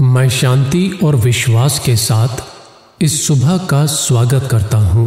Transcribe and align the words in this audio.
मैं 0.00 0.28
शांति 0.28 1.00
और 1.04 1.16
विश्वास 1.16 1.78
के 1.78 1.96
साथ 1.96 2.28
इस 3.02 3.26
सुबह 3.26 3.58
का 3.58 3.86
स्वागत 3.86 4.48
करता 4.50 4.78
हूँ। 4.78 5.06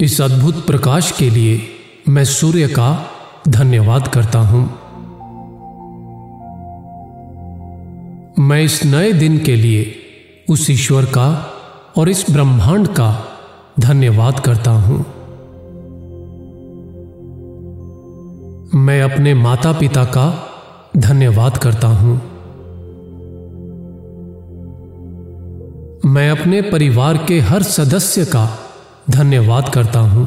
इस 0.00 0.20
अद्भुत 0.20 0.66
प्रकाश 0.66 1.12
के 1.12 1.30
लिए 1.30 1.62
मैं 2.08 2.24
सूर्य 2.24 2.68
का 2.68 3.10
धन्यवाद 3.48 4.08
करता 4.08 4.38
हूँ। 4.38 4.64
मैं 8.38 8.62
इस 8.62 8.84
नए 8.84 9.12
दिन 9.12 9.38
के 9.38 9.56
लिए 9.56 9.96
उस 10.50 10.70
ईश्वर 10.70 11.04
का 11.04 11.54
और 11.96 12.08
इस 12.08 12.26
ब्रह्मांड 12.30 12.88
का 12.88 13.24
धन्यवाद 13.80 14.40
करता 14.40 14.70
हूँ। 14.70 14.98
मैं 18.74 19.02
अपने 19.02 19.34
माता 19.34 19.72
पिता 19.72 20.04
का 20.04 20.52
धन्यवाद 20.96 21.56
करता 21.56 21.88
हूँ। 21.88 22.16
मैं 26.04 26.30
अपने 26.30 26.62
परिवार 26.62 27.16
के 27.16 27.40
हर 27.40 27.62
सदस्य 27.62 28.24
का 28.24 28.58
धन्यवाद 29.10 29.68
करता 29.68 30.00
हूँ। 30.00 30.26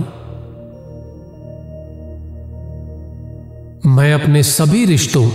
मैं 3.85 4.13
अपने 4.13 4.43
सभी 4.43 4.85
रिश्तों, 4.85 5.29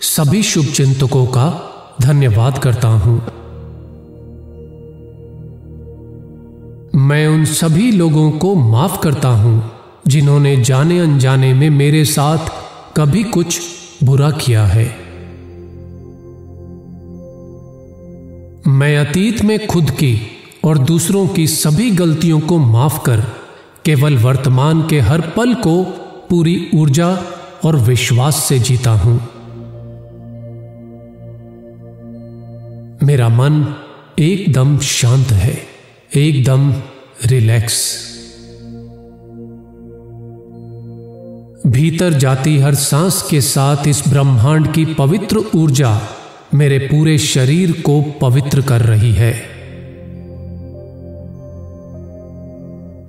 सभी 0.00 0.42
शुभचिंतकों 0.42 1.26
का 1.26 1.70
धन्यवाद 2.00 2.58
करता 2.58 2.88
हूँ। 2.88 3.18
मैं 6.96 7.28
उन 7.28 7.44
सभी 7.44 7.90
लोगों 7.92 8.30
को 8.30 8.54
माफ़ 8.54 9.00
करता 9.00 9.28
हूँ, 9.28 9.70
जिन्होंने 10.06 10.56
जाने 10.56 10.98
अनजाने 10.98 11.54
में 11.54 11.70
मेरे 11.70 12.04
साथ 12.04 12.38
कभी 12.96 13.22
कुछ 13.24 13.79
बुरा 14.04 14.30
किया 14.30 14.66
है। 14.66 14.84
मैं 18.66 18.98
अतीत 18.98 19.42
में 19.42 19.66
खुद 19.66 19.90
की 19.90 20.20
और 20.64 20.78
दूसरों 20.78 21.28
की 21.28 21.46
सभी 21.46 21.90
गलतियों 21.90 22.40
को 22.40 22.58
माफ़ 22.58 23.02
कर 23.02 23.20
केवल 23.84 24.18
वर्तमान 24.18 24.86
के 24.88 25.00
हर 25.00 25.20
पल 25.20 25.54
को 25.54 25.82
पूरी 26.30 26.70
ऊर्जा 26.74 27.22
और 27.64 27.76
विश्वास 27.76 28.36
से 28.36 28.58
जीता 28.58 28.90
हूँ। 28.90 29.18
मेरा 33.02 33.28
मन 33.28 33.74
एकदम 34.18 34.78
शांत 34.78 35.26
है, 35.26 35.62
एकदम 36.16 36.74
रिलैक्स। 37.26 38.09
भीतर 41.80 42.12
जाती 42.12 42.58
हर 42.58 42.74
सांस 42.74 43.22
के 43.22 43.40
साथ 43.40 43.88
इस 43.88 44.02
ब्रह्मांड 44.08 44.72
की 44.72 44.84
पवित्र 44.84 45.42
ऊर्जा 45.54 46.00
मेरे 46.54 46.78
पूरे 46.78 47.18
शरीर 47.18 47.72
को 47.72 48.02
पवित्र 48.02 48.60
कर 48.60 48.80
रही 48.80 49.12
है। 49.12 49.32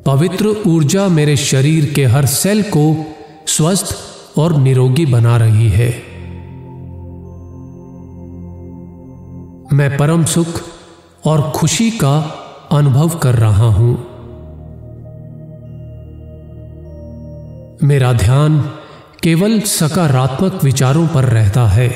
पवित्र 0.06 0.56
ऊर्जा 0.68 1.08
मेरे 1.08 1.38
शरीर 1.38 1.94
के 1.94 2.06
हर 2.06 2.26
सेल 2.26 2.64
को 2.64 3.06
स्वस्थ 3.48 3.96
और 4.38 4.58
निरोगी 4.58 5.06
बना 5.06 5.38
रही 5.38 5.70
है। 5.70 5.90
मैं 9.74 9.98
परम 9.98 10.24
सुख 10.24 10.62
और 11.26 11.52
खुशी 11.56 11.92
का 11.92 12.18
अनुभव 12.72 13.10
कर 13.10 13.36
रहा 13.36 13.68
हूँ। 13.68 14.11
मेरा 17.84 18.14
ध्यान 18.14 18.62
केवल 19.24 19.60
सकारात्मक 19.60 20.64
विचारों 20.64 21.08
पर 21.08 21.24
रहता 21.24 21.68
है। 21.68 21.90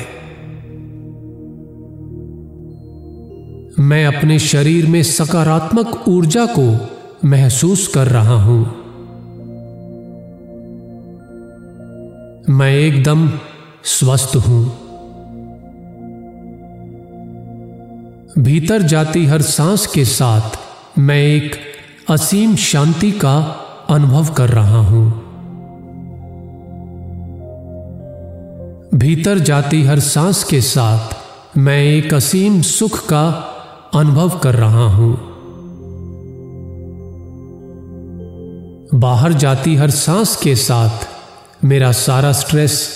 मैं 3.80 4.06
अपने 4.06 4.38
शरीर 4.38 4.86
में 4.86 5.02
सकारात्मक 5.02 6.08
ऊर्जा 6.08 6.46
को 6.46 6.88
महसूस 7.24 7.88
कर 7.88 8.06
रहा 8.06 8.42
हूँ। 8.42 8.64
मैं 12.50 12.72
एकदम 12.72 13.30
स्वस्थ 13.84 14.36
हूँ। 14.36 14.64
भीतर 18.38 18.82
जाती 18.82 19.26
हर 19.26 19.42
सांस 19.42 19.86
के 19.86 20.04
साथ 20.04 20.50
मैं 20.98 21.22
एक 21.22 21.56
असीम 22.10 22.56
शांति 22.56 23.12
का 23.12 23.38
अनुभव 23.90 24.34
कर 24.34 24.48
रहा 24.48 24.78
हूँ। 24.78 25.25
भीतर 28.96 29.38
जाती 29.38 29.82
हर 29.82 30.00
सांस 30.00 30.44
के 30.44 30.60
साथ 30.60 31.14
मैं 31.58 31.82
एक 31.82 32.14
असीम 32.14 32.62
सुख 32.62 33.06
का 33.06 33.28
अनुभव 33.94 34.28
कर 34.38 34.54
रहा 34.54 34.84
हूँ। 34.84 35.16
बाहर 38.94 39.32
जाती 39.32 39.74
हर 39.74 39.90
सांस 39.90 40.36
के 40.36 40.56
साथ 40.56 41.08
मेरा 41.64 41.92
सारा 41.92 42.32
स्ट्रेस 42.32 42.88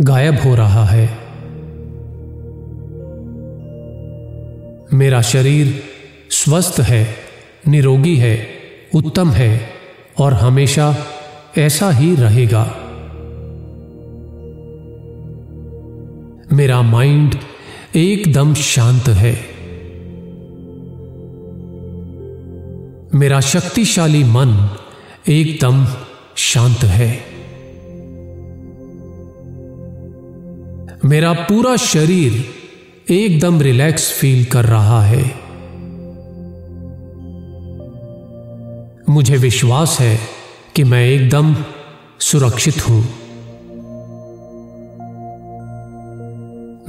गायब 0.00 0.38
हो 0.44 0.54
रहा 0.54 0.84
है। 0.84 1.18
मेरा 4.92 5.22
शरीर 5.22 5.82
स्वस्थ 6.30 6.80
है, 6.80 7.16
निरोगी 7.68 8.16
है, 8.16 8.48
उत्तम 8.94 9.30
है 9.30 9.70
और 10.18 10.32
हमेशा 10.32 10.96
ऐसा 11.58 11.90
ही 11.90 12.14
रहेगा। 12.14 12.85
मेरा 16.56 16.82
माइंड 16.82 17.34
एकदम 17.96 18.54
शांत 18.54 19.08
है। 19.08 19.32
मेरा 23.14 23.40
शक्तिशाली 23.40 24.24
मन 24.24 24.76
एकदम 25.28 25.86
शांत 26.36 26.84
है। 26.84 27.10
मेरा 31.04 31.32
पूरा 31.32 31.76
शरीर 31.76 32.44
एकदम 33.12 33.60
रिलैक्स 33.60 34.12
फील 34.12 34.44
कर 34.44 34.64
रहा 34.64 35.02
है। 35.02 35.24
मुझे 39.08 39.36
विश्वास 39.36 40.00
है 40.00 40.18
कि 40.76 40.84
मैं 40.84 41.06
एकदम 41.06 41.56
सुरक्षित 42.20 42.88
हूँ। 42.88 43.25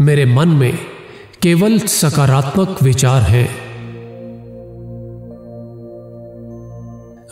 मेरे 0.02 0.26
मन 0.26 0.48
में 0.48 0.78
केवल 1.42 1.80
सकारात्मक 1.80 2.84
विचार 2.84 3.22
हैं। 3.22 3.50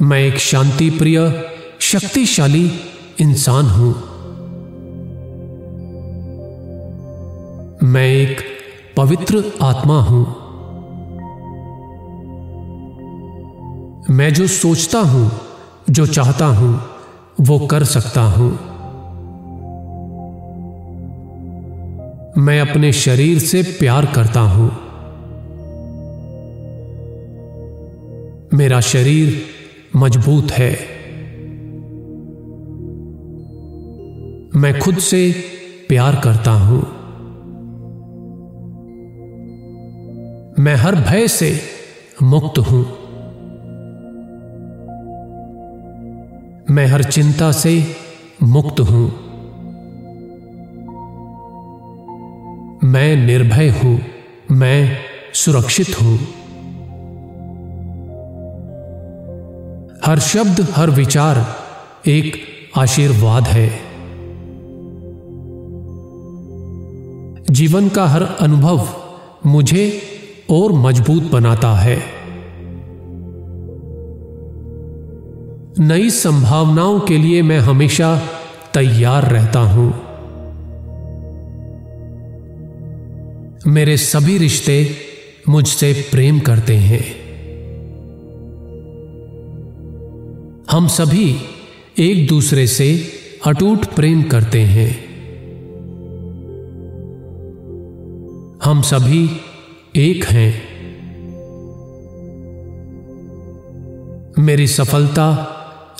मैं 0.01 0.19
एक 0.19 0.37
शांति 0.37 0.89
प्रिय 0.89 1.43
शक्तिशाली 1.79 2.71
इंसान 3.21 3.65
हूँ। 3.65 3.93
मैं 7.83 8.07
एक 8.07 8.41
पवित्र 8.97 9.53
आत्मा 9.61 10.01
हूँ। 10.01 10.25
मैं 14.09 14.33
जो 14.33 14.47
सोचता 14.47 14.99
हूँ, 14.99 15.31
जो 15.89 16.05
चाहता 16.05 16.45
हूँ, 16.45 16.81
वो 17.41 17.59
कर 17.59 17.83
सकता 17.83 18.21
हूँ। 18.21 18.74
मैं 22.45 22.61
अपने 22.61 22.91
शरीर 22.93 23.39
से 23.39 23.63
प्यार 23.63 24.05
करता 24.05 24.39
हूँ। 24.39 24.71
मेरा 28.53 28.81
शरीर 28.81 29.41
मज़बूत 29.95 30.51
है। 30.51 30.71
मैं 34.55 34.79
खुद 34.79 34.97
से 34.97 35.35
प्यार 35.89 36.15
करता 36.15 36.51
हूँ। 36.51 36.81
मैं 40.59 40.75
हर 40.75 40.95
भय 40.95 41.27
से 41.27 41.59
मुक्त 42.23 42.59
हूँ। 42.59 42.85
मैं 46.71 46.85
हर 46.85 47.03
चिंता 47.03 47.51
से 47.51 47.85
मुक्त 48.43 48.79
हूँ। 48.79 49.24
मैं 52.95 53.15
निर्भय 53.15 53.69
हूँ, 53.69 54.01
मैं 54.51 54.97
सुरक्षित 55.33 56.01
हूँ। 56.01 56.19
हर 60.05 60.19
शब्द, 60.19 60.67
हर 60.71 60.89
विचार 60.89 61.55
एक 62.07 62.33
आशीर्वाद 62.77 63.43
है। 63.43 63.69
जीवन 67.49 67.89
का 67.89 68.07
हर 68.07 68.23
अनुभव 68.23 68.87
मुझे 69.45 70.01
और 70.49 70.71
मज़बूत 70.71 71.31
बनाता 71.31 71.75
है। 71.75 71.99
नई 75.79 76.09
संभावनाओं 76.09 76.99
के 76.99 77.17
लिए 77.17 77.41
मैं 77.41 77.59
हमेशा 77.59 78.21
तैयार 78.73 79.31
रहता 79.31 79.59
हूँ। 79.59 80.04
मेरे 83.67 83.97
सभी 83.97 84.37
रिश्ते 84.37 84.95
मुझसे 85.49 85.93
प्रेम 86.11 86.39
करते 86.39 86.75
हैं। 86.75 87.03
हम 90.71 90.87
सभी 90.87 91.37
एक 91.99 92.27
दूसरे 92.27 92.67
से 92.67 93.03
अटूट 93.45 93.85
प्रेम 93.85 94.23
करते 94.23 94.61
हैं। 94.61 94.89
हम 98.63 98.81
सभी 98.81 99.29
एक 99.95 100.25
हैं। 100.25 100.51
मेरी 104.39 104.67
सफलता 104.67 105.27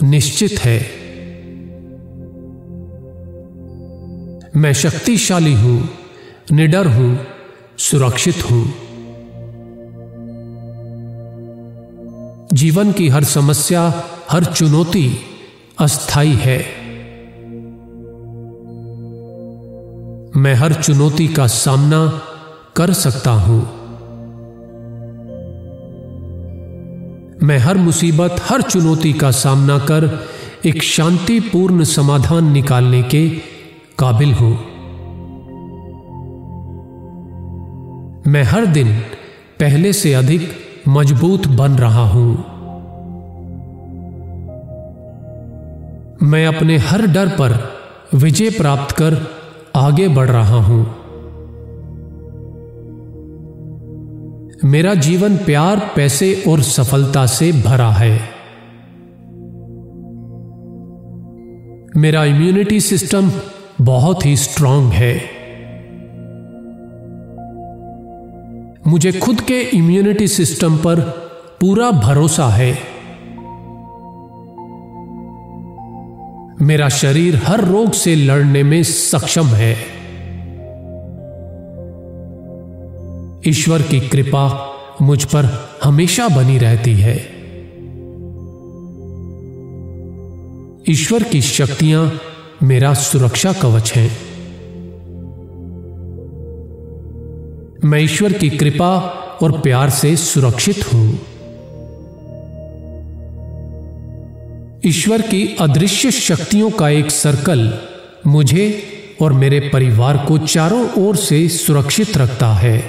निश्चित 0.03 0.59
है। 0.59 0.79
मैं 4.55 4.73
शक्तिशाली 4.73 5.53
हूँ, 5.53 5.89
निडर 6.51 6.87
हूँ 6.87 7.34
सुरक्षित 7.77 8.51
हूँ। 8.51 8.73
जीवन 12.53 12.91
की 12.91 13.09
हर 13.09 13.23
समस्या, 13.23 14.03
हर 14.31 14.45
चुनौती 14.45 15.19
अस्थाई 15.79 16.31
है। 16.31 16.59
मैं 20.37 20.53
हर 20.53 20.73
चुनौती 20.73 21.27
का 21.27 21.47
सामना 21.47 22.21
कर 22.75 22.93
सकता 22.93 23.31
हूँ। 23.31 23.61
मैं 27.43 27.57
हर 27.57 27.77
मुसीबत, 27.77 28.35
हर 28.41 28.61
चुनौती 28.61 29.13
का 29.13 29.31
सामना 29.31 29.77
कर 29.77 30.27
एक 30.65 30.83
शांतिपूर्ण 30.83 31.83
समाधान 31.83 32.51
निकालने 32.51 33.03
के 33.03 33.29
काबिल 33.99 34.33
हूँ। 34.33 34.74
मैं 38.27 38.43
हर 38.43 38.65
दिन 38.65 38.93
पहले 39.59 39.93
से 39.93 40.13
अधिक 40.13 40.49
मज़बूत 40.87 41.47
बन 41.47 41.71
रहा 41.71 42.07
हूँ। 42.09 42.37
मैं 46.23 46.47
अपने 46.47 46.77
हर 46.77 47.07
डर 47.07 47.27
पर 47.27 47.73
विजय 48.13 48.49
प्राप्त 48.49 48.95
कर 48.95 49.27
आगे 49.75 50.07
बढ़ 50.07 50.29
रहा 50.29 50.55
हूँ। 50.55 50.83
मेरा 54.65 54.93
जीवन 54.93 55.37
प्यार, 55.37 55.79
पैसे 55.95 56.43
और 56.47 56.61
सफलता 56.61 57.25
से 57.25 57.51
भरा 57.51 57.89
है। 57.89 58.19
मेरा 61.97 62.25
इम्यूनिटी 62.25 62.79
सिस्टम 62.79 63.31
बहुत 63.81 64.25
ही 64.25 64.37
स्ट्रांग 64.37 64.91
है। 64.91 65.34
मुझे 68.87 69.11
खुद 69.11 69.41
के 69.41 69.61
इम्यूनिटी 69.61 70.27
सिस्टम 70.27 70.77
पर 70.77 70.99
पूरा 71.61 71.91
भरोसा 71.91 72.47
है। 72.47 72.77
मेरा 76.61 76.89
शरीर 76.89 77.35
हर 77.35 77.61
रोग 77.65 77.91
से 77.91 78.15
लड़ने 78.15 78.63
में 78.63 78.83
सक्षम 78.83 79.45
है। 79.45 79.71
ईश्वर 83.47 83.81
की 83.81 83.99
कृपा 83.99 84.73
मुझ 85.01 85.25
पर 85.25 85.69
हमेशा 85.83 86.27
बनी 86.27 86.57
रहती 86.57 86.93
है। 86.93 87.17
ईश्वर 90.89 91.23
की 91.23 91.41
शक्तियाँ 91.41 92.19
मेरा 92.63 92.93
सुरक्षा 92.93 93.53
कवच 93.53 93.93
है। 93.93 94.24
मैं 97.85 97.99
ईश्वर 97.99 98.33
की 98.33 98.49
कृपा 98.49 98.97
और 99.41 99.51
प्यार 99.61 99.89
से 99.89 100.15
सुरक्षित 100.15 100.93
हूँ। 100.93 101.19
ईश्वर 104.85 105.21
की 105.21 105.55
अदृश्य 105.59 106.11
शक्तियों 106.11 106.71
का 106.71 106.89
एक 106.89 107.11
सर्कल 107.11 107.73
मुझे 108.27 108.83
और 109.21 109.33
मेरे 109.33 109.59
परिवार 109.59 110.17
को 110.17 110.37
चारों 110.37 110.89
ओर 110.91 111.15
से 111.15 111.47
सुरक्षित 111.47 112.17
रखता 112.17 112.53
है। 112.53 112.79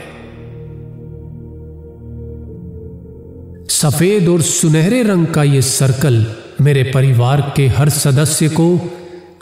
सफ़ेद 3.69 4.29
और 4.29 4.43
सुनहरे 4.43 5.03
रंग 5.03 5.27
का 5.27 5.43
यह 5.43 5.61
सर्कल 5.61 6.27
मेरे 6.61 6.83
परिवार 6.83 7.53
के 7.57 7.67
हर 7.67 7.89
सदस्य 7.89 8.49
को 8.49 8.81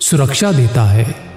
सुरक्षा 0.00 0.52
देता 0.52 0.84
है। 0.84 1.33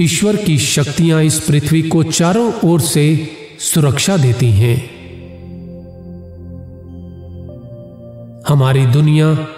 ईश्वर 0.00 0.36
की 0.36 0.58
शक्तियाँ 0.58 1.22
इस 1.22 1.40
पृथ्वी 1.40 1.82
को 1.82 2.02
चारों 2.02 2.52
ओर 2.64 2.80
से 2.80 3.28
सुरक्षा 3.58 4.16
देती 4.16 4.50
हैं। 4.50 4.90
हमारी 8.48 8.86
दुनिया 8.86 9.48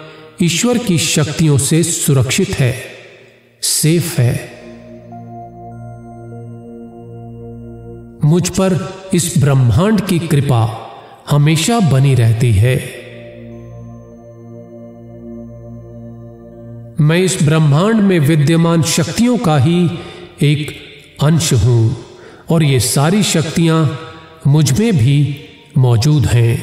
ईश्वर 0.41 0.77
की 0.77 0.97
शक्तियों 0.97 1.57
से 1.57 1.83
सुरक्षित 1.83 2.49
है, 2.49 2.75
सेफ़ 3.61 4.21
है। 4.21 4.33
मुझ 8.23 8.49
पर 8.49 8.93
इस 9.13 9.33
ब्रह्मांड 9.37 10.01
की 10.01 10.19
कृपा 10.19 10.91
हमेशा 11.29 11.79
बनी 11.79 12.15
रहती 12.15 12.51
है। 12.51 12.75
मैं 17.01 17.17
इस 17.17 17.43
ब्रह्मांड 17.43 17.95
में 17.95 18.19
विद्यमान 18.19 18.83
शक्तियों 18.83 19.37
का 19.37 19.57
ही 19.57 19.89
एक 20.41 20.69
अंश 21.23 21.53
हूँ, 21.53 21.95
और 22.51 22.63
ये 22.63 22.79
सारी 22.79 23.23
शक्तियाँ 23.23 23.79
मुझमें 24.47 24.97
भी 24.97 25.17
मौजूद 25.77 26.25
हैं। 26.25 26.53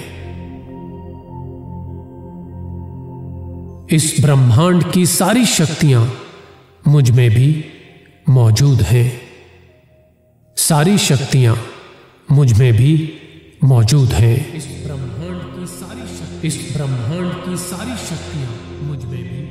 इस 3.87 4.14
ब्रह्मांड 4.20 4.84
की 4.93 5.05
सारी 5.06 5.44
शक्तियाँ 5.46 6.02
मुझमें 6.88 7.31
भी 7.31 7.64
मौजूद 8.28 8.82
हैं। 8.82 9.20
सारी 10.56 10.99
शक्तियाँ 10.99 11.56
मुझमें 12.31 12.73
भी 12.73 12.93
मौजूद 13.64 14.12
हैं। 14.12 14.55
इस 14.55 14.67
ब्रह्मांड 14.84 15.40
की 15.55 15.67
सारी 15.67 16.06
शक्ति, 16.17 16.46
इस 16.49 16.73
ब्रह्मांड 16.76 17.32
की 17.44 17.56
सारी 17.56 17.96
शक्तियाँ 18.06 18.50
मुझमें 18.82 19.23
भी 19.23 19.44